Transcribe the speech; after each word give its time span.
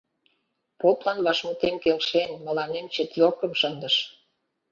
Поплан 0.79 1.17
вашмутем 1.25 1.75
келшен, 1.83 2.29
мыланем 2.45 2.85
четвёркым 2.95 3.51
шындыш. 3.59 3.95